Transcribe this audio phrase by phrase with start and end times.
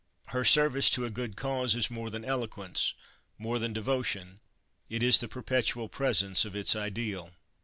[0.29, 2.95] Her service to a good cause is more than eloquence,
[3.37, 4.39] more than devotion
[4.89, 7.35] it is the perpetual presence of its ideal.